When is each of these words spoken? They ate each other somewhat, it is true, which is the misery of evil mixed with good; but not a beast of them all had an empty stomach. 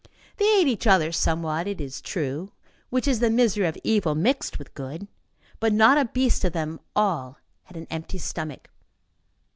They 0.37 0.51
ate 0.59 0.67
each 0.67 0.87
other 0.87 1.11
somewhat, 1.11 1.67
it 1.67 1.79
is 1.79 2.01
true, 2.01 2.53
which 2.89 3.07
is 3.07 3.19
the 3.19 3.29
misery 3.29 3.67
of 3.67 3.77
evil 3.83 4.15
mixed 4.15 4.57
with 4.57 4.73
good; 4.73 5.07
but 5.59 5.73
not 5.73 5.99
a 5.99 6.05
beast 6.11 6.43
of 6.43 6.53
them 6.53 6.79
all 6.95 7.37
had 7.65 7.77
an 7.77 7.85
empty 7.91 8.17
stomach. 8.17 8.67